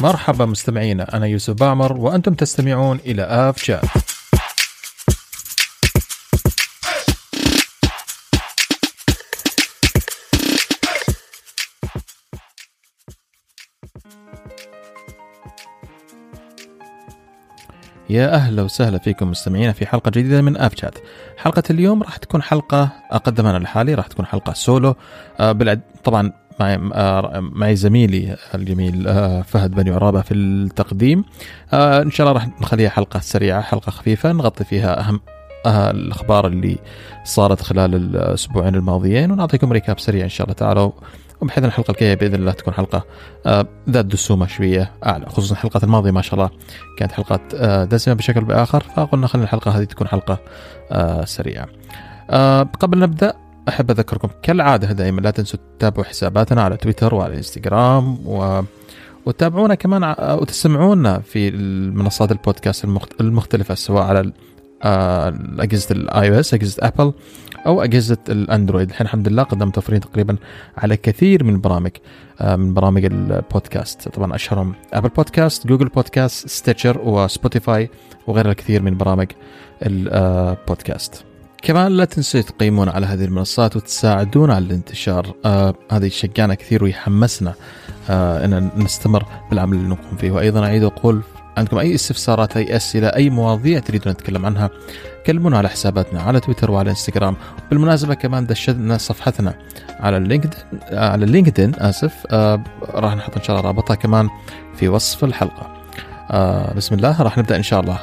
[0.00, 3.84] مرحبا مستمعينا أنا يوسف بامر وأنتم تستمعون إلى آف شات
[18.10, 20.98] يا أهلا وسهلا فيكم مستمعينا في حلقة جديدة من اب شات.
[21.36, 24.94] حلقة اليوم راح تكون حلقة اقدمها أنا لحالي راح تكون حلقة سولو
[25.40, 31.24] آه طبعا معي آه معي زميلي الجميل آه فهد بني عرابة في التقديم.
[31.72, 35.20] آه إن شاء الله راح نخليها حلقة سريعة حلقة خفيفة نغطي فيها أهم
[35.66, 36.78] الأخبار اللي
[37.24, 40.90] صارت خلال الأسبوعين الماضيين ونعطيكم ريكاب سريع إن شاء الله تعالى
[41.40, 43.04] وبحيث إن الحلقة الجاية بإذن الله تكون حلقة
[43.90, 46.50] ذات دسومة شوية أعلى خصوصا الحلقات الماضية ما شاء الله
[46.98, 47.54] كانت حلقات
[47.90, 50.38] دسمة بشكل بآخر فقلنا خلينا الحلقة هذه تكون حلقة
[51.24, 51.68] سريعة.
[52.80, 53.34] قبل نبدأ
[53.68, 58.62] أحب أذكركم كالعادة دائما لا تنسوا تتابعوا حساباتنا على تويتر وعلى إنستغرام و
[59.26, 61.50] وتتابعونا كمان وتسمعونا في
[61.94, 62.84] منصات البودكاست
[63.20, 64.32] المختلفة سواء على
[65.58, 67.12] أجهزة ال iOS أجهزة Apple
[67.66, 70.36] أو أجهزة ال Android الحين الحمد لله قد متوفرين تقريبا
[70.76, 71.90] على كثير من البرامج
[72.40, 74.08] من برامج البودكاست.
[74.08, 77.90] طبعا أشهرهم Apple Podcasts Google Podcasts Stitcher و Spotify
[78.26, 79.26] وغيرها الكثير من برامج
[79.82, 81.24] البودكاست
[81.62, 85.34] كمان لا تنسوا تقيمون على هذه المنصات وتساعدونا على الانتشار.
[85.44, 87.54] آه هذا يشجعنا كثير ويحمسنا
[88.10, 90.30] آه إن نستمر بالعمل اللي نقوم فيه.
[90.30, 91.22] وأيضا أعيد وأقول
[91.56, 94.70] عندكم أي استفسارات أي أسئلة أي مواضيع تريدون نتكلم عنها
[95.26, 97.36] كلمونا على حساباتنا على تويتر وعلى إنستغرام.
[97.70, 99.54] بالمناسبة كمان دشنا صفحتنا
[100.00, 100.60] على ال LinkedIn
[100.92, 104.28] على ال LinkedIn آسف آه راح نحط إن شاء الله رابطها كمان
[104.76, 105.75] في وصف الحلقة.
[106.30, 107.22] آه بسم الله.
[107.22, 107.96] راح نبدأ إن شاء الله.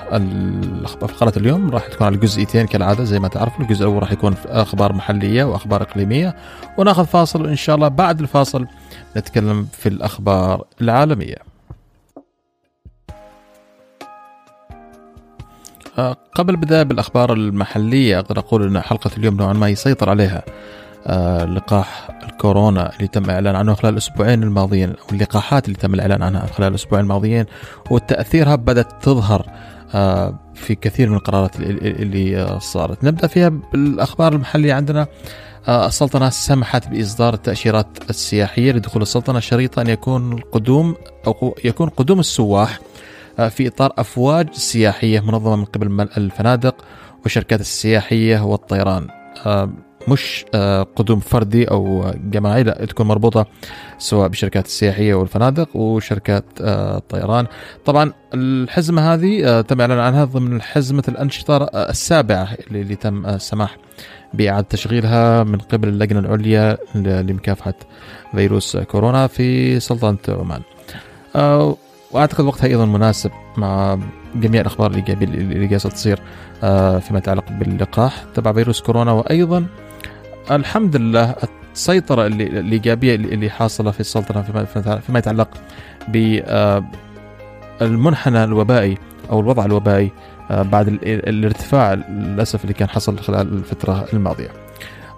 [0.97, 4.93] فقره اليوم راح تكون على جزئيتين كالعادة زي ما تعرفوا الجزء الأول راح يكون أخبار
[4.93, 6.35] محلية وأخبار إقليمية.
[6.77, 7.87] ونأخذ فاصل وان شاء الله.
[7.87, 8.67] بعد الفاصل
[9.17, 11.37] نتكلم في الأخبار العالمية.
[16.35, 20.43] قبل البداية بالأخبار المحلية أقدر أقول أن حلقة اليوم نوعا ما يسيطر عليها.
[21.55, 26.45] لقاح الكورونا اللي تم الإعلان عنه خلال الأسبوعين الماضيين أو اللقاحات اللي تم الإعلان عنها
[26.45, 27.45] خلال الأسبوعين الماضيين
[27.91, 29.45] وتأثيرها بدأت تظهر
[30.53, 33.03] في كثير من القرارات اللي صارت.
[33.03, 35.07] نبدأ فيها بالأخبار المحلية عندنا.
[35.69, 40.95] السلطنة سمحت بإصدار التأشيرات السياحية لدخول السلطنة شريطة أن يكون القدوم
[41.27, 42.79] أو يكون قدوم السواح
[43.49, 46.75] في إطار أفواج سياحية منظمة من قبل الفنادق
[47.23, 49.07] والشركات السياحية والطيران.
[50.07, 50.45] مش
[50.95, 53.45] قدوم فردي أو جماعي لا تكون مربوطة
[53.97, 57.47] سواء بالشركات السياحية والفنادق وشركات الطيران.
[57.85, 63.77] طبعا الحزمة هذه تم إعلان عنها ضمن حزمة الأنشطة السابعة اللي تم السماح
[64.33, 67.73] بإعادة تشغيلها من قبل اللجنة العليا لمكافحة
[68.35, 70.61] فيروس كورونا في سلطنة عمان.
[72.11, 73.99] وأعتقد وقتها أيضا مناسب مع
[74.35, 76.19] جميع الأخبار الايجابيه اللي جالسة تصير
[76.99, 79.65] فيما يتعلق باللقاح تبع فيروس كورونا وأيضا
[80.51, 81.35] الحمد لله
[81.73, 84.65] السيطرة الإيجابية اللي حاصلة في السلطنة
[84.99, 85.49] فيما يتعلق
[87.81, 88.97] بالمنحنى الوبائي
[89.29, 90.11] أو الوضع الوبائي
[90.49, 94.49] بعد الارتفاع للأسف اللي كان حصل خلال الفترة الماضية.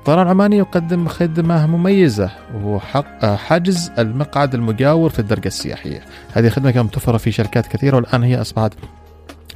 [0.06, 2.80] طيران عماني يقدم خدمة مميزة وهو
[3.24, 6.02] حجز المقعد المجاور في الدرجة السياحية
[6.34, 8.74] هذه خدمة كانت متوفرة في شركات كثيرة والآن هي أصبحت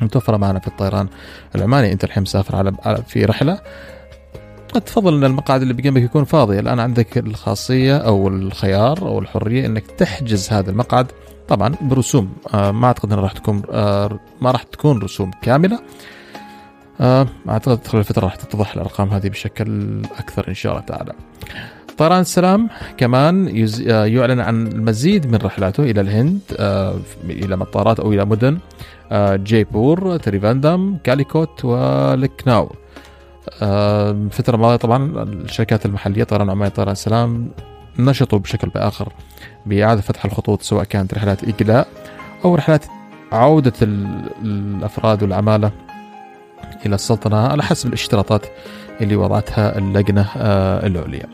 [0.02, 1.08] متوفرة معنا في الطيران
[1.56, 1.92] العماني.
[1.92, 3.60] أنت الحين مسافر على في رحلة.
[4.74, 9.66] قد تفضل إن المقعد اللي بجنبك يكون فاضي الآن عندك الخاصية أو الخيار أو الحرية
[9.66, 11.08] إنك تحجز هذا المقعد
[11.48, 15.80] طبعا برسوم آه ما أعتقد إنها راح تكون آه ما راح تكون رسوم كاملة
[17.02, 21.14] آه أعتقد خلال الفترة راح تتضح الأرقام هذه بشكل أكثر إن شاء الله تعالى.
[21.98, 23.82] طيران السلام كمان يز...
[23.88, 26.40] يعلن عن المزيد من رحلاته إلى الهند
[27.30, 28.58] إلى مطارات أو إلى مدن
[29.44, 32.72] جيبور تريفاندام كاليكوت ولكناو.
[33.62, 37.52] الفترة الماضية طبعا الشركات المحلية طيران عمان طيران السلام
[38.00, 39.14] نشطوا بشكل بآخر
[39.66, 41.86] بإعادة فتح الخطوط سواء كانت رحلات إقلاع
[42.46, 42.86] أو رحلات
[43.32, 43.74] عودة
[44.42, 45.72] الأفراد والعمالة
[46.86, 48.46] إلى السلطنة على حسب الاشتراطات
[49.02, 50.26] اللي وضعتها اللجنة
[50.86, 51.26] العليا.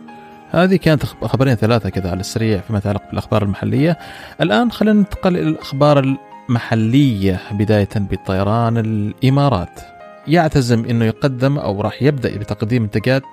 [0.51, 3.97] هذه كانت خبرين ثلاثة كذا على السريع فيما يتعلق بالأخبار المحلية.
[4.41, 6.15] الآن خلينا ننتقل إلى الأخبار
[6.49, 9.94] المحلية بداية بطيران الإمارات.
[10.27, 13.23] يعتزم أنه يقدم أو راح يبدأ بتقديم منتجات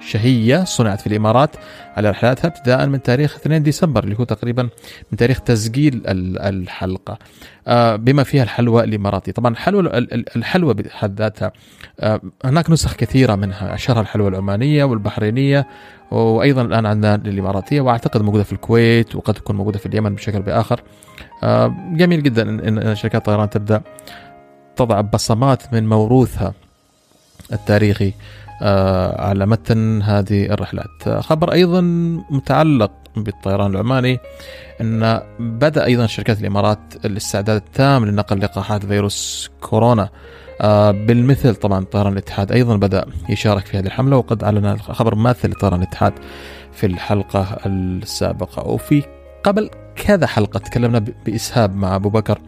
[0.00, 1.50] شهية صنعت في الإمارات
[1.96, 4.62] على رحلاتها ابتداء من تاريخ 2 ديسمبر اللي هو تقريبا
[5.12, 7.18] من تاريخ تسجيل الحلقة.
[7.96, 9.90] بما فيها الحلوى الإماراتي طبعا الحلوى
[10.36, 11.52] الحلوى بحد ذاتها
[12.44, 15.66] هناك نسخ كثيرة منها أشهرها الحلوى العمانية والبحرينية
[16.10, 20.80] وأيضا الآن عندنا الإماراتية وأعتقد موجودة في الكويت وقد تكون موجودة في اليمن بشكل بآخر.
[21.42, 23.82] آه، جميل جدا ان شركات الطيران تبدأ
[24.76, 26.54] تضع بصمات من موروثها
[27.52, 28.12] التاريخي
[28.62, 31.08] آه، على متن هذه الرحلات.
[31.20, 31.80] خبر أيضا
[32.30, 34.18] متعلق بالطيران العماني
[34.80, 40.08] أن بدأ أيضا شركات الإمارات الاستعداد التام لنقل لقاحات فيروس كورونا.
[40.60, 45.50] آه، بالمثل طبعا طيران الاتحاد أيضا بدأ يشارك في هذه الحملة وقد أعلن خبر مماثل
[45.50, 46.12] لطيران الاتحاد
[46.72, 48.68] في الحلقة السابقة.
[48.68, 49.02] وفي
[49.44, 52.38] قبل كذا حلقة تكلمنا بإسهاب مع أبو بكر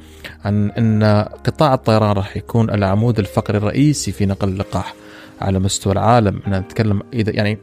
[0.44, 4.94] عن أن قطاع الطيران راح يكون العمود الفقري الرئيسي في نقل اللقاح
[5.40, 6.38] على مستوى العالم.
[6.38, 7.58] إحنا نتكلم اذا يعني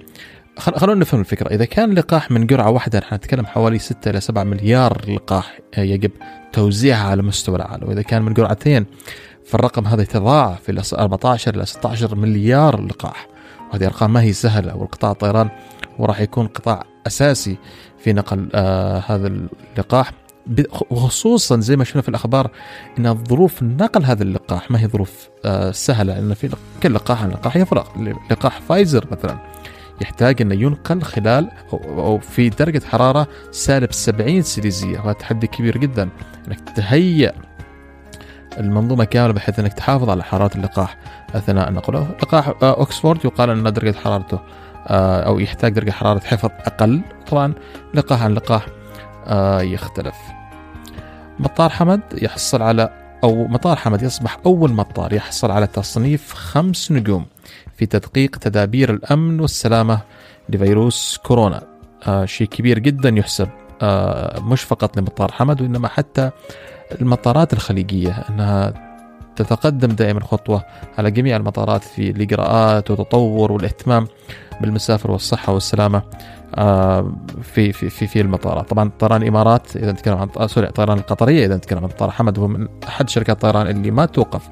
[0.58, 1.54] خلونا نفهم الفكرة.
[1.54, 6.12] إذا كان لقاح من جرعة واحدة إحنا نتكلم حوالي 6 إلى 7 مليار لقاح يجب
[6.54, 7.88] توزيعها على مستوى العالم.
[7.88, 8.86] وإذا كان من جرعتين
[9.46, 13.28] فالرقم هذا يتضاعف إلى 14 إلى 16 مليار لقاح.
[13.72, 14.76] وهذه أرقام ما هي سهلة.
[14.76, 15.50] والقطاع الطيران
[16.00, 17.58] وراح يكون قطاع اساسي
[18.00, 19.28] في نقل آه هذا
[19.78, 20.12] اللقاح.
[20.90, 22.52] وخصوصا زي ما شفنا في الأخبار
[23.00, 26.50] إن ظروف نقل هذا اللقاح ما هي ظروف آه، سهلة لأن في
[26.84, 27.98] كل لقاح عن لقاح يفرق.
[28.32, 29.38] لقاح فايزر مثلا
[30.02, 36.10] يحتاج إنه ينقل خلال أو في درجة حرارة سالب 70 سيليزيه وهذا تحدي كبير جدا.
[36.48, 37.34] إنك تهيئ
[38.58, 40.98] المنظومة كاملة بحيث إنك تحافظ على حرارة اللقاح.
[41.36, 44.40] أثناء نقله، لقاح آه، اوكسفورد يقال ان درجة حرارته
[44.88, 47.54] آه، أو يحتاج درجة حرارة حفظ أقل، طبعا
[47.94, 48.66] لقاح عن لقاح
[49.62, 50.16] يختلف.
[51.40, 52.90] مطار حمد يحصل على
[53.24, 57.26] أو مطار حمد يصبح أول مطار يحصل على تصنيف خمس نجوم
[57.76, 60.00] في تدقيق تدابير الأمن والسلامة
[60.50, 61.64] لفيروس كورونا
[62.08, 63.50] آه شيء كبير جدا يحسب
[63.82, 66.32] آه مش فقط لمطار حمد وإنما حتى
[67.02, 68.74] المطارات الخليجية أنها
[69.36, 70.64] تتقدم دائما خطوة
[70.98, 74.08] على جميع المطارات في الإجراءات والتطور والاهتمام
[74.62, 76.02] بالمسافر والصحة والسلامة
[76.56, 78.70] آه، في في في في المطارات.
[78.70, 82.40] طبعا طيران الإمارات إذا نتكلم عن آه، سوري الطيران القطرية إذا نتكلم عن مطار حمد
[82.40, 84.50] هو من أحد شركات الطيران اللي ما توقف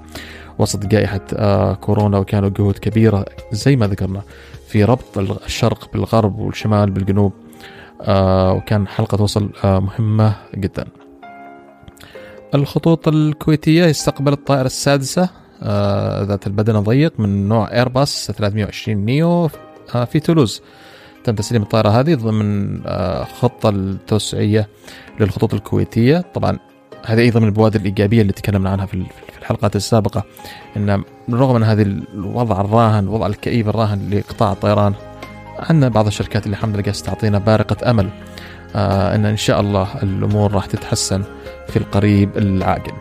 [0.60, 4.22] وسط جائحة آه، كورونا وكانوا جهود كبيرة زي ما ذكرنا
[4.68, 7.34] في ربط الشرق بالغرب والشمال بالجنوب
[8.08, 10.86] وكان حلقة وصل مهمة جدا.
[12.56, 15.30] الخطوط الكويتية يستقبل الطائرة السادسة
[16.24, 19.50] ذات البدن الضيق من نوع ايرباص 320 نيو
[20.06, 20.62] في تولوز.
[21.24, 24.68] تم تسليم الطائرة هذه ضمن آه، خطة التوسعية
[25.20, 26.24] للخطوط الكويتية.
[26.34, 26.60] طبعا
[27.06, 29.06] هذه أيضا من البوادر الإيجابية اللي تكلمنا عنها في
[29.40, 30.24] الحلقات السابقة
[30.78, 31.82] أن بالرغم من هذه
[32.14, 34.94] الوضع الراهن الوضع الكئيب الراهن لقطاع الطيران
[35.60, 38.10] عندنا بعض الشركات اللي الحمد لله تعطينا بارقة أمل
[38.76, 41.24] آه أن إن شاء الله الأمور راح تتحسن.
[41.72, 42.94] في القريب العاجل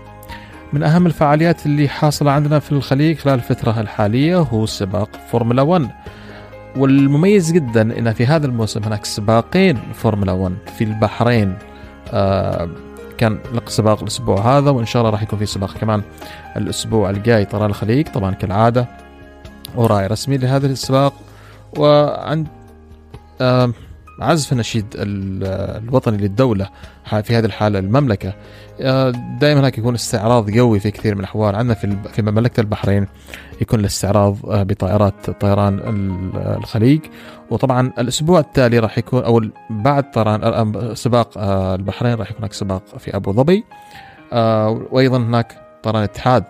[0.73, 5.91] من أهم الفعاليات اللي حاصلة عندنا في الخليج خلال الفترة الحالية هو سباق فورمولا 1
[6.77, 11.55] والمميز جدا إن في هذا الموسم هناك سباقين فورمولا 1 في البحرين.
[12.13, 12.69] آه
[13.19, 16.03] كان سباق الأسبوع هذا وإن شاء الله راح يكون في سباق كمان
[16.57, 18.09] الأسبوع الجاي طيران الخليج.
[18.09, 18.89] طبعا كالعادة
[19.77, 21.13] وراعي رسمي لهذا السباق.
[21.79, 22.47] وعند
[23.41, 23.73] آه
[24.21, 26.69] عزف النشيد الوطني للدولة
[27.23, 28.35] في هذه الحالة المملكة.
[28.81, 31.55] آه، دائما هناك يكون استعراض قوي في كثير من الأحوال.
[31.55, 33.07] عندنا في في مملكة البحرين
[33.61, 35.81] يكون الاستعراض آه، بطائرات طيران
[36.35, 37.01] الخليج.
[37.51, 41.39] وطبعا الأسبوع التالي راح يكون أو بعد طيران آه، سباق
[41.75, 43.65] البحرين راح يكون هناك سباق في أبو ظبي.
[44.93, 46.45] وأيضا هناك طيران الاتحاد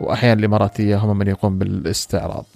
[0.00, 2.46] وأحيانا الإماراتية هم من يقوم بالاستعراض.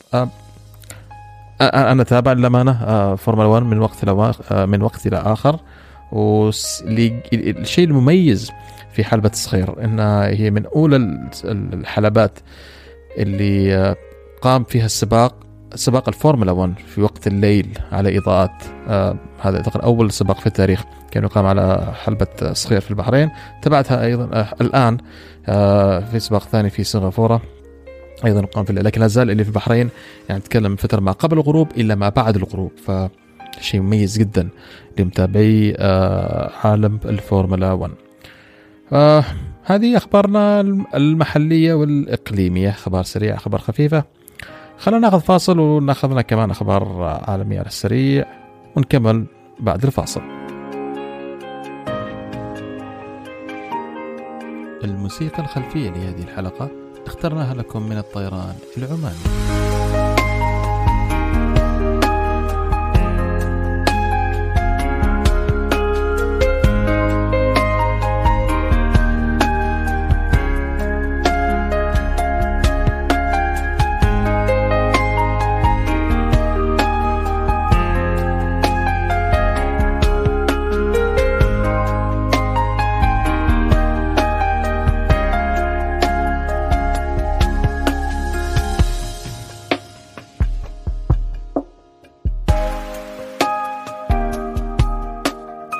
[1.60, 4.08] أتابع للأمانة فورمولا 1 من وقت
[4.52, 5.58] من وقت إلى آخر.
[6.12, 8.52] والشيء المميز
[8.92, 10.96] في حلبة صخير انها هي من أولى
[11.44, 12.38] الحلبات
[13.18, 13.94] اللي
[14.42, 15.34] قام فيها السباق
[15.74, 20.84] سباق الفورمولا 1 في وقت الليل على اضاءات آه هذا اعتقد أول سباق في التاريخ
[21.10, 23.30] كان يقام على حلبة صخير في البحرين.
[23.62, 24.98] تبعتها أيضا آه الآن
[25.46, 27.40] آه في سباق ثاني في سنغافورة.
[28.24, 29.88] أيضا في لكن لا زال اللي في البحرين
[30.28, 34.48] يعني نتكلم فترة ما قبل الغروب الا ما بعد الغروب فشيء مميز جدا
[34.98, 37.92] لمتابعي آه، عالم الفورمولا 1
[38.92, 39.24] آه
[39.68, 40.60] هذه أخبارنا
[40.94, 44.04] المحلية والإقليمية أخبار سريعة أخبار خفيفة.
[44.78, 48.26] خلينا ناخذ فاصل وناخذ لنا كمان أخبار عالمية على السريع
[48.76, 49.26] ونكمل
[49.60, 50.20] بعد الفاصل.
[54.84, 59.16] الموسيقى الخلفية لهذه الحلقة اخترناها لكم من الطيران العماني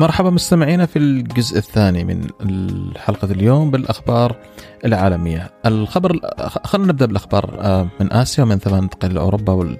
[0.00, 2.28] مرحبا مستمعينا في الجزء الثاني من
[2.96, 4.36] حلقة اليوم بالأخبار
[4.84, 5.50] العالمية.
[5.66, 6.20] الخبر
[6.64, 9.76] خلينا نبدأ بالأخبار آه، من آسيا ومن ثم ننتقل لأوروبا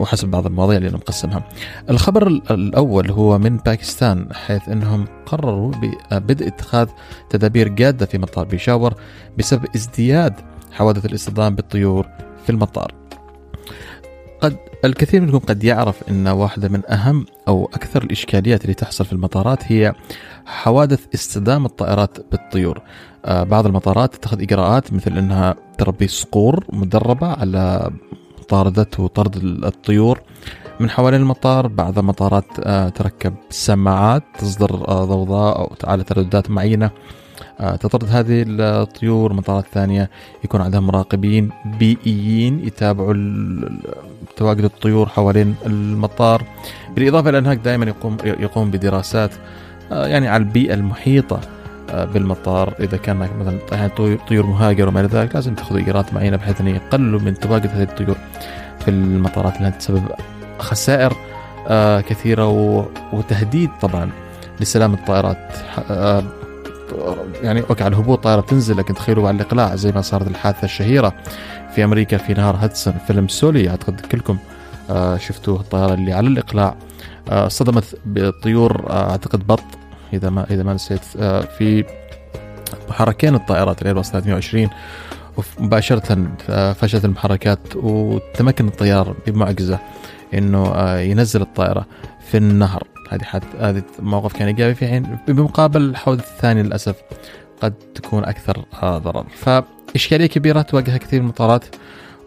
[0.00, 1.48] وحسب بعض المواضيع اللي نقسمها.
[1.90, 5.72] الخبر الأول هو من باكستان حيث أنهم قرروا
[6.10, 6.88] ببدء اتخاذ
[7.30, 8.94] تدابير جادة في مطار بيشاور
[9.38, 10.34] بسبب ازدياد
[10.72, 12.06] حوادث الاصطدام بالطيور
[12.46, 13.01] في المطار.
[14.42, 19.12] قد الكثير منكم قد يعرف إن واحدة من أهم أو أكثر الإشكاليات اللي تحصل في
[19.12, 19.92] المطارات هي
[20.46, 22.82] حوادث اصطدام الطائرات بالطيور.
[23.24, 27.90] آه بعض المطارات تتخذ إجراءات مثل إنها تربي صقور مدربة على
[28.38, 30.20] مطارده وطرد الطيور
[30.80, 36.90] من حوالين المطار، بعض المطارات آه تركب سماعات تصدر آه ضوضاء أو على ترددات معينة
[37.58, 39.32] تطرد هذه الطيور.
[39.32, 40.10] مطارات ثانية
[40.44, 43.14] يكون عندها مراقبين بيئيين يتابعوا
[44.36, 46.42] تواجد الطيور حوالين المطار.
[46.94, 49.30] بالإضافة إلى أنه دائما يقوم يقوم بدراسات
[49.92, 51.40] آه، يعني على البيئة المحيطة
[51.90, 52.74] آه، بالمطار.
[52.80, 53.88] إذا كان مثلا
[54.28, 57.82] طيور مهاجرة وما إلى ذلك لازم تاخذوا اجراءات معينة بحيث أن يقللوا من تواجد هذه
[57.82, 58.16] الطيور
[58.80, 60.02] في المطارات لأنها تسبب
[60.58, 61.16] خسائر
[62.08, 62.48] كثيرة
[63.12, 64.10] وتهديد طبعا
[64.60, 65.52] لسلامه الطائرات.
[67.42, 71.14] يعني okay على الهبوط طائره تنزل لكن تخيلوا على الإقلاع زي ما صارت الحادثة الشهيرة
[71.74, 73.70] في أمريكا في نهر هدسون فيلم سولي.
[73.70, 74.38] أعتقد كلكم
[74.90, 76.76] آه شفتوه الطائره اللي على الإقلاع.
[77.30, 79.62] آه صدمت بطيور آه أعتقد بط
[80.12, 81.04] إذا ما إذا ما نسيت.
[81.58, 81.84] في
[82.88, 84.68] محركين الطائرات الايرباص 320
[85.36, 89.78] ومباشرة آه، فشلت المحركات وتمكن الطيار بمعجزة
[90.34, 91.86] إنه ينزل الطائرة
[92.30, 92.91] في النهر.
[93.14, 96.96] هذه حد هذه موقف كان إيجابي في حين بمقابل الحوادث الثانية للأسف
[97.60, 99.26] قد تكون أكثر ضرر.
[99.36, 101.64] فإشكالية كبيرة تواجهها كثير من المطارات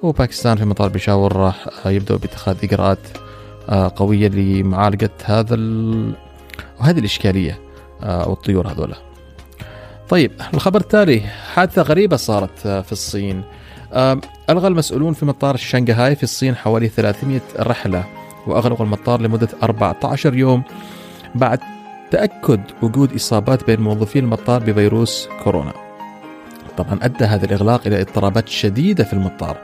[0.04, 3.00] وباكستان في مطار بيشاور راح يبدأوا باتخاذ إجراءات
[3.70, 6.14] آه، قوية لمعالجة هذا ال...
[6.80, 7.60] وهذه الإشكالية
[8.04, 8.96] آه، أو الطيور هذولا.
[10.10, 11.20] طيب الخبر التالي
[11.54, 13.44] حادثة غريبة صارت آه، في الصين.
[14.50, 18.04] ألغى المسؤولون في مطار شنغهاي في الصين حوالي 300 رحلة.
[18.48, 20.64] وأغلقوا المطار لمدة 14 يوم
[21.36, 21.60] بعد
[22.12, 25.74] تأكد وجود إصابات بين موظفي المطار بفيروس كورونا.
[26.78, 29.58] طبعا أدى هذا الإغلاق إلى اضطرابات شديدة في المطار.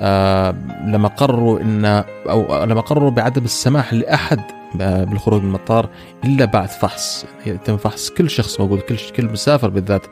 [0.00, 1.84] آه لما قرروا ان
[2.30, 4.40] أو لما قرروا بعدم السماح لأحد
[4.74, 5.88] بالخروج من المطار
[6.24, 7.26] إلا بعد فحص.
[7.46, 10.06] يتم فحص كل شخص موجود كل كل مسافر بالذات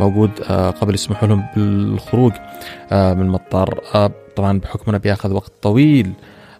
[0.00, 2.32] موجود آه قبل يسمحوا لهم بالخروج
[2.92, 3.80] آه من المطار.
[3.94, 6.12] آه طبعا بحكم بياخذ وقت طويل.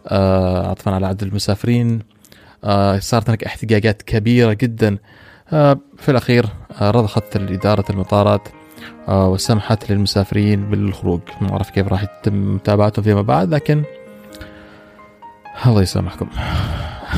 [0.07, 2.03] عطفا على عدد المسافرين.
[2.65, 4.99] آه، صارت هناك احتجاجات كبيرة جدا.
[5.53, 6.47] آه، في الأخير
[6.83, 8.49] رضخت إدارة المطارات
[9.09, 11.21] وسمحت للمسافرين بالخروج.
[11.41, 13.83] ما أعرف كيف راح يتم متابعتهم فيما بعد لكن
[15.67, 16.29] الله يسامحكم.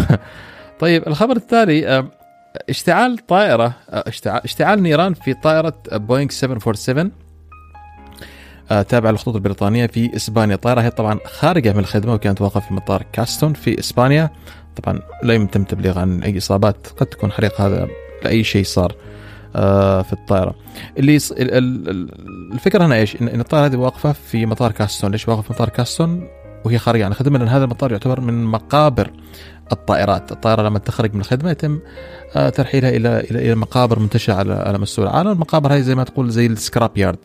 [0.80, 2.04] طيب الخبر التالي
[2.68, 3.74] اشتعال طائرة
[4.26, 7.29] اشتعال نيران في طائرة بوينغ 747 آه،
[8.88, 10.54] تابعة للخطوط البريطانية في إسبانيا.
[10.54, 14.30] الطائرة هي طبعا خارجة من الخدمة وكانت واقفة في مطار كاستون في إسبانيا.
[14.82, 17.88] طبعا لا يتم تبليغ عن أي إصابات قد تكون حريق هذا
[18.24, 18.94] لأي شيء صار
[19.56, 20.54] آه، في الطائرة.
[20.98, 21.18] اللي
[22.52, 26.28] الفكرة هنا إيش؟ ان الطائرة هذه واقفة في مطار كاستون، ليش واقفة في مطار كاستون؟
[26.64, 29.10] وهي خارجة عن الخدمة؟ لأن هذا المطار يعتبر من مقابر
[29.72, 31.78] الطائرات، الطائرة لما تخرج من الخدمة يتم
[32.36, 36.30] آه، ترحيلها إلى إلى مقابر منتشرة على على مستوى العالم، المقابر هذه زي ما تقول
[36.30, 37.18] زي السكراب يارد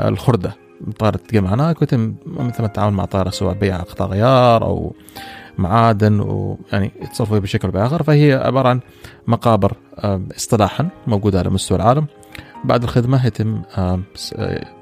[0.00, 0.56] الخردة.
[0.98, 4.94] طائرة تقيم هناك ويتم مثل التعامل مع طائرة سواء بيع قطع غيار أو
[5.58, 8.80] معادن ويعني يتصرفوا بشكل أو بآخر فهي عبارة عن
[9.26, 9.72] مقابر
[10.36, 12.06] اصطلاحا موجودة على مستوى العالم.
[12.64, 13.62] بعد الخدمة يتم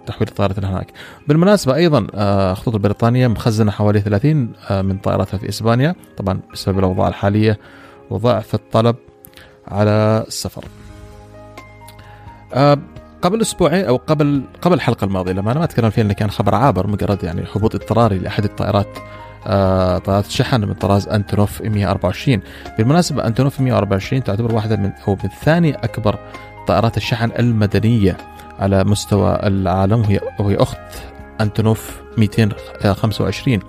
[0.07, 0.93] تحويل الطائرة هناك.
[1.29, 2.07] بالمناسبة أيضا
[2.53, 5.95] الخطوط البريطانية مخزنة حوالي 30 من طائراتها في إسبانيا.
[6.17, 7.59] طبعا بسبب الأوضاع الحالية
[8.11, 8.97] وضعف الطلب
[9.69, 10.65] على السفر.
[13.23, 16.55] قبل أسبوعين أو قبل قبل الحلقة الماضية لما أنا ما أتكلم فيها انه كان خبر
[16.55, 18.99] عابر مجرد يعني هبوط اضطراري لأحد الطائرات
[19.47, 22.41] آه طائرات الشحن من طراز أنتونوف 124
[22.79, 26.19] بالمناسبة أنتونوف 124 تعتبر واحدة من أو من ثاني أكبر
[26.67, 28.17] طائرات الشحن المدنية
[28.59, 30.79] على مستوى العالم وهي وهي أخت
[31.41, 33.61] أنتونوف 225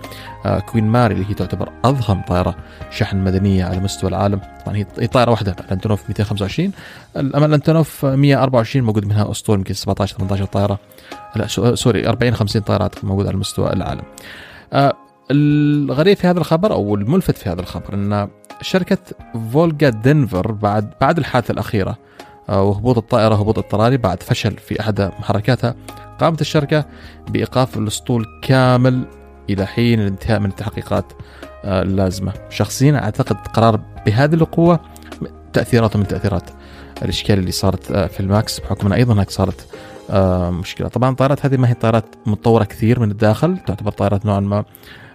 [0.45, 2.55] آه، كوين ماري اللي هي تعتبر أضخم طائرة
[2.91, 4.41] شحن مدنية على مستوى العالم.
[4.65, 6.71] طبعا هي طائرة واحدة الانتونوف 225
[7.15, 10.79] اما الانتونوف 124 موجود منها أسطول يمكن 17 18 طائرة.
[11.35, 14.03] لا sorry 40 50 طائرات موجودة على مستوى العالم.
[14.73, 14.93] آه،
[15.31, 18.27] الغريب في هذا الخبر أو الملفت في هذا الخبر إن
[18.61, 18.97] شركة
[19.53, 21.97] فولجا دنيبر بعد بعد الحادثة الأخيرة
[22.49, 25.75] آه، وهبوط الطائرة هبوط اضطراري بعد فشل في أحد محركاتها
[26.21, 26.85] قامت الشركة
[27.29, 29.03] بإيقاف الأسطول كامل
[29.49, 31.05] إلى حين الانتهاء من التحقيقات
[31.65, 32.33] آه، اللازمة.
[32.49, 34.79] شخصيا أعتقد قرار بهذه القوة
[35.53, 36.49] تاثيرات من تأثيرات
[37.01, 39.67] الإشكال اللي صارت في الماكس بحكم انها أيضا هناك صارت
[40.59, 40.87] مشكلة.
[40.87, 44.65] طبعا الطائرات هذه ما هي طائرات متطورة كثير من الداخل تعتبر طائرات نوعا ما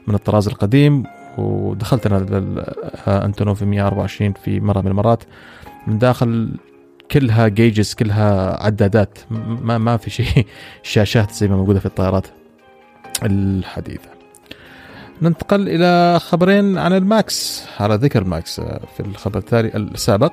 [0.06, 1.04] من الطراز القديم
[1.38, 2.16] ودخلت أنا
[3.06, 5.22] للانتونوف 124 في مرة من المرات
[5.86, 6.56] من داخل
[7.10, 9.18] كلها gauges كلها عدادات.
[9.30, 10.46] ما ما في شيء.
[10.82, 12.26] شاشات زي ما موجودة في الطائرات
[13.22, 14.08] الحديثة.
[15.22, 20.32] ننتقل إلى خبرين عن الماكس على ذكر الماكس في الخبر التالي السابق.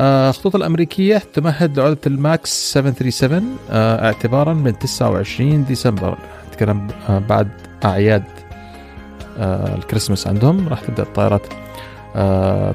[0.00, 6.18] آه، الخطوط الأمريكية تمهد لعوده الماكس 737 آه، اعتبارا من 29 ديسمبر.
[6.48, 7.48] نتكلم آه، بعد
[7.84, 8.24] أعياد
[9.76, 11.42] الكريسماس عندهم راح تبدأ الطائرات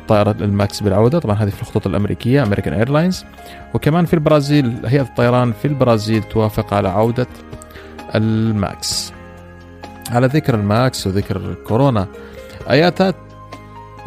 [0.07, 1.19] طائرة الماكس بالعودة.
[1.19, 3.25] طبعا هذه في الخطوط الأمريكية American Airlines
[3.73, 7.27] وكمان في البرازيل هيئة الطيران في البرازيل توافق على عودة
[8.15, 9.13] الماكس.
[10.11, 12.07] على ذكر الماكس وذكر كورونا
[12.69, 13.13] اياتا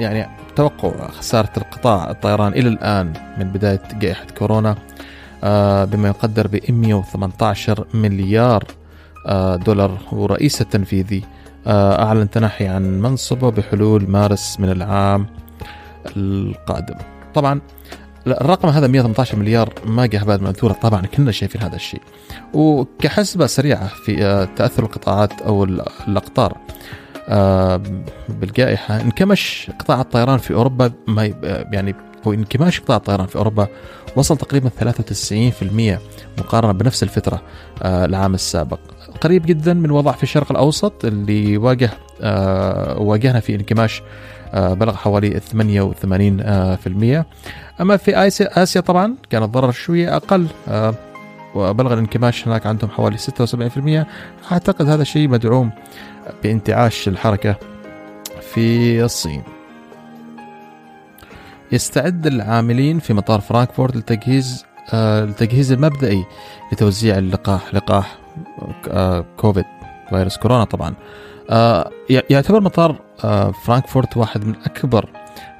[0.01, 4.77] يعني توقع خسارة القطاع الطيران إلى الآن من بداية جائحة كورونا
[5.45, 8.65] آه، بما يقدر ب 118 مليار
[9.27, 11.23] آه، دولار ورئيس التنفيذي.
[11.25, 11.32] آه،
[11.67, 15.27] أعلن تنحي عن منصبه بحلول مارس من العام
[16.17, 16.97] القادم.
[17.35, 17.61] طبعا
[18.27, 22.01] الرقم هذا 118 مليار ما جاء بعد منثورة طبعا كلنا شايفين هذا الشيء.
[22.55, 25.65] وكحسبة سريعة في تأثر القطاعات أو
[26.09, 26.57] الأقطار
[27.29, 27.83] آه،
[28.29, 31.25] بالجائحة انكمش قطاع الطيران في أوروبا ما
[31.73, 31.95] يعني
[32.27, 33.69] هو انكماش قطاع الطيران في أوروبا
[34.17, 35.99] وصل تقريبا 93%
[36.39, 37.43] مقارنة بنفس الفترة
[37.83, 38.79] آه، العام السابق.
[39.21, 41.91] قريب جدا من وضع في الشرق الأوسط اللي واجه
[42.21, 44.03] آه، واجهنا في انكماش
[44.55, 47.25] بلغ حوالي 88%
[47.81, 50.47] أما في آسيا, آسيا طبعا كان الضرر شوية أقل
[51.55, 55.71] وبلغ الانكماش هناك عندهم حوالي 76% أعتقد هذا الشيء مدعوم
[56.43, 57.57] بانتعاش الحركة
[58.55, 59.43] في الصين.
[61.73, 66.25] يستعد العاملين في مطار فرانكفورت لتجهيز آه التجهيز المبدئي
[66.73, 68.22] لتوزيع اللقاح لقاح آه
[69.37, 69.65] كوفيد
[70.09, 70.95] فيروس كورونا طبعا.
[71.51, 71.91] آه
[72.31, 75.09] يعتبر مطار آه فرانكفورت واحد من أكبر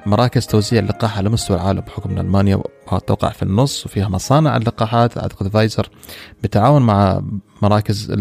[0.05, 2.61] مراكز توزيع اللقاح على مستوى العالم بحكم أن ألمانيا
[3.07, 5.17] توقع في النص وفيها مصانع اللقاحات.
[5.17, 5.89] أعتقد فايزر
[6.41, 7.21] بالتعاون مع
[7.61, 8.13] مراكز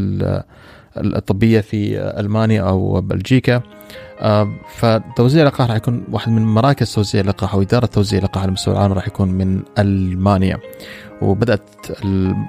[0.96, 3.62] الطبية في ألمانيا أو بلجيكا.
[4.20, 8.52] آه، فتوزيع اللقاح راح يكون واحد من مراكز توزيع اللقاح أو اداره توزيع اللقاح على
[8.52, 10.58] مستوى العالم راح يكون من ألمانيا.
[11.22, 11.62] وبدأت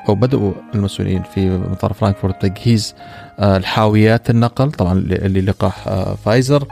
[0.10, 2.96] أو بدأوا المسؤولين في مطار فرانكفورت تجهيز
[3.40, 6.68] آه، الحاويات النقل طبعا للقاح آه، فايزر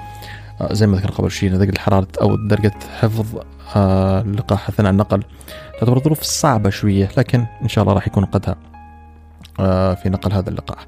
[0.72, 3.26] زي ما ذكر قبل شيء درجه الحرارة أو درجة حفظ
[3.76, 5.24] اللقاح أثناء النقل
[5.80, 8.56] تعتبر ظروف صعبة شوية لكن إن شاء الله راح يكون قدها
[9.96, 10.88] في نقل هذا اللقاح.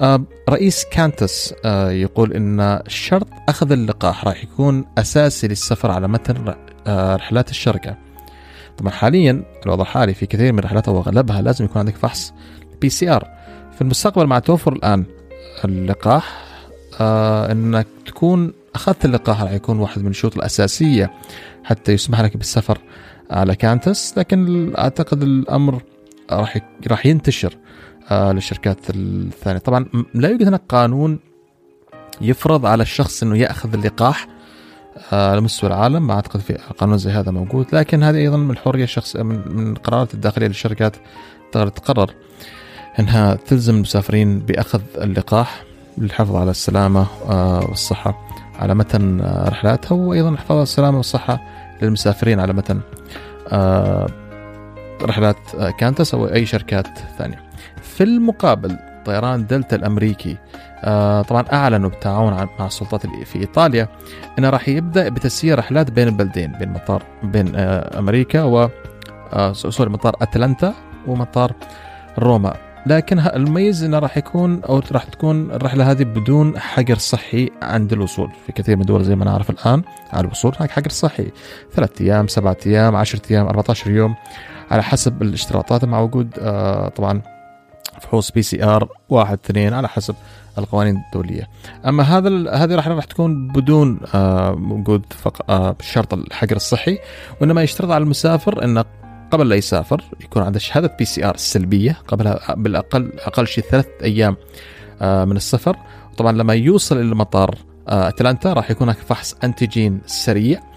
[0.00, 6.54] آه، رئيس كانتاس آه، يقول إن شرط أخذ اللقاح راح يكون أساسي للسفر على متن
[6.86, 7.96] آه، رحلات الشركة.
[8.78, 12.32] طبعا حاليا الوضع الحالي في كثير من الرحلات أو اغلبها لازم يكون عندك فحص
[12.80, 13.28] PCR.
[13.74, 15.04] في المستقبل مع توفر الآن
[15.64, 16.44] اللقاح
[17.50, 21.10] إنك تكون أخذت اللقاح راح يكون واحد من الشروط الأساسية
[21.64, 22.78] حتى يسمح لك بالسفر
[23.30, 25.82] على كانتس لكن أعتقد الأمر
[26.30, 27.56] راح راح ينتشر
[28.10, 31.18] آه للشركات الثانية طبعا لا يوجد هناك قانون
[32.20, 34.28] يفرض على الشخص إنه يأخذ اللقاح
[35.12, 38.50] آه على مستوى العالم ما أعتقد في قانون زي هذا موجود لكن هذه أيضا من
[38.50, 40.96] الحرية الشخص من القرارات الداخلية للشركات
[41.52, 42.10] تقدر تقرر
[42.98, 45.62] إنها تلزم المسافرين بأخذ اللقاح
[45.98, 51.40] للحفاظ على السلامة آه والصحة على متن آه رحلاتها وأيضا الحفاظ على السلامة والصحة
[51.82, 52.80] للمسافرين على متن
[55.02, 55.36] رحلات
[55.78, 56.86] كانتس أو أي شركات
[57.18, 57.42] ثانية.
[57.82, 58.76] في المقابل
[59.08, 60.36] طيران دلتا الأمريكي.
[60.84, 63.88] آه طبعا أعلنوا بالتعاون مع السلطات في إيطاليا
[64.38, 68.68] انه راح يبدأ بتسيير رحلات بين البلدين بين مطار بين آه أمريكا و
[69.32, 70.74] آه sorry مطار أتلانتا
[71.06, 71.52] ومطار
[72.18, 72.54] روما.
[72.86, 78.30] لكن المميز إنه راح يكون أو راح تكون الرحلة هذه بدون حجر صحي عند الوصول.
[78.46, 81.32] في كثير من الدول زي ما نعرف الآن على الوصول هناك حجر صحي.
[81.74, 84.14] ثلاثة أيام سبعة أيام 10 أيام 14 يوم
[84.70, 86.30] على حسب الاشتراطات مع وجود
[86.96, 87.22] طبعا
[87.98, 90.14] فحوص PCR واحد اثنين على حسب
[90.58, 91.48] القوانين الدولية.
[91.86, 94.00] أما هذا هذه راح راح تكون بدون
[94.70, 95.04] وجود
[95.80, 96.98] شرط الحجر الصحي.
[97.40, 98.84] وإنما يشترط على المسافر انه
[99.30, 104.36] قبل لا يسافر يكون عنده شهادة PCR سلبية قبلها بالأقل أقل شيء ثلاث أيام
[105.02, 105.76] آه من السفر.
[106.16, 107.54] طبعا لما يوصل إلى مطار
[107.88, 110.67] آه أتلانتا راح يكون هناك فحص antigen سريع.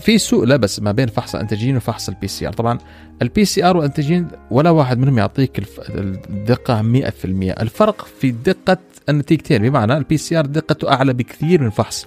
[0.00, 2.78] في سوء لبس ما بين فحص ال antigen وفحص ال PCR طبعا
[3.22, 7.24] ال PCR وال antigen ولا واحد منهم يعطيك الدقة 100%
[7.60, 8.78] الفرق في دقة
[9.08, 12.06] النتيجتين بمعنى ال PCR دقته أعلى بكثير من فحص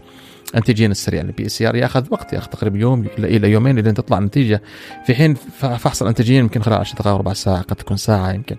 [0.55, 1.21] antigen السريع.
[1.21, 4.62] ال PCR ياخذ وقت ياخذ تقريبا يوم إلى يومين لين تطلع النتيجة.
[5.06, 8.56] في حين فحص ال antigen يمكن خلال 10 دقائق ربع ساعة قد تكون ساعة يمكن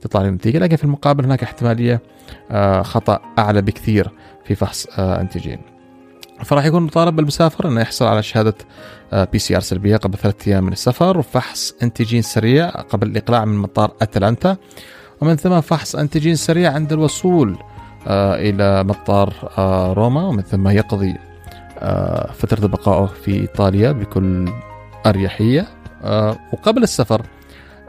[0.00, 2.02] تطلع النتيجه لكن في المقابل هناك احتمالية
[2.50, 4.10] آه، خطأ أعلى بكثير
[4.44, 5.58] في فحص آه، antigen
[6.44, 8.54] فراح يكون مطالب المسافر إنه يحصل على شهادة
[9.12, 14.56] PCR سلبية قبل ثلاثة أيام من السفر وفحص antigen سريع قبل الإقلاع من مطار أتلانتا.
[15.20, 17.58] ومن ثم فحص أنتيجين سريع عند الوصول
[18.06, 19.32] آه، إلى مطار
[19.96, 21.16] روما ومن ثم يقضي
[22.34, 24.52] فترة بقائه في إيطاليا بكل
[25.06, 25.66] أريحية.
[26.52, 27.22] وقبل السفر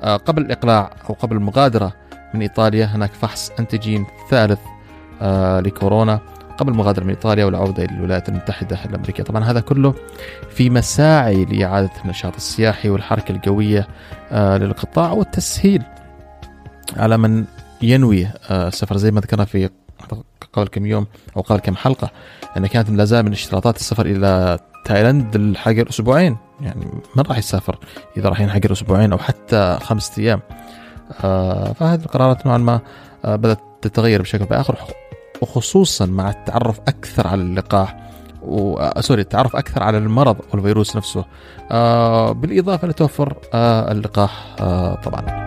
[0.04, 1.94] قبل الإقلاع أو قبل المغادرة
[2.34, 4.60] من إيطاليا هناك فحص أنتيجين ثالث
[5.66, 6.35] لكورونا.
[6.58, 9.94] قبل المغادرة من إيطاليا والعودة إلى الولايات المتحدة الأمريكية طبعا هذا كله
[10.50, 13.88] في مساعي لإعادة النشاط السياحي والحركة القوية
[14.32, 15.84] آه، للقطاع والتسهيل
[16.98, 17.46] على من
[17.82, 18.96] ينوي السفر.
[18.96, 19.70] آه، زي ما ذكرنا في
[20.54, 22.12] قبل كم يوم أو قبل كم حلقة
[22.58, 27.80] أن كانت لا زال من اشتراطات السفر إلى تايلاند الحجر أسبوعين يعني من راح يسافر
[28.18, 30.42] إذا راح ينحجر أسبوعين أو حتى خمسة أيام؟
[31.24, 32.80] آه، فهذه القرارات نوعا ما
[33.24, 34.78] بدأت تتغير بشكل بآخر.
[35.42, 38.06] وخصوصا مع التعرف أكثر على اللقاح
[38.42, 38.90] و...
[39.00, 41.26] sorry التعرف أكثر على المرض والفيروس نفسه.
[41.72, 45.46] آه بالإضافة لتوفر آه اللقاح آه طبعا.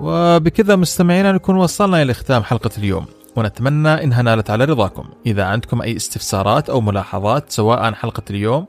[0.00, 3.06] وبكذا مستمعينا نكون وصلنا إلى ختام حلقة اليوم.
[3.36, 5.04] ونتمنى إنها نالت على رضاكم.
[5.26, 8.66] إذا عندكم أي استفسارات أو ملاحظات سواء عن حلقة اليوم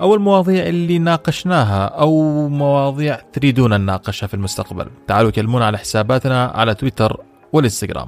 [0.00, 6.74] أو المواضيع اللي ناقشناها أو مواضيع تريدون نناقشها في المستقبل تعالوا كلمونا على حساباتنا على
[6.74, 7.20] تويتر
[7.52, 8.06] والانستغرام.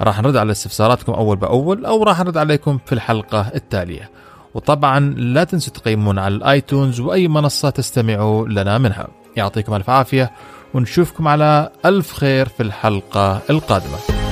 [0.00, 4.10] راح نرد على استفساراتكم أول بأول أو راح نرد عليكم في الحلقة التالية.
[4.54, 9.08] وطبعا لا تنسوا تقيمون على الآيتونز وأي منصة تستمعوا لنا منها.
[9.36, 10.30] يعطيكم ألف عافية
[10.74, 14.25] ونشوفكم على ألف خير في الحلقة القادمة.